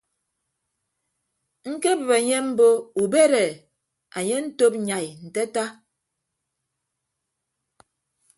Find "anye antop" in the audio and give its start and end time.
4.15-4.73